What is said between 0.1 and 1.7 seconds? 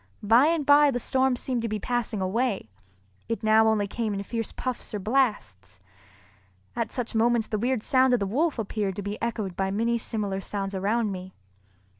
By and by the storm seemed to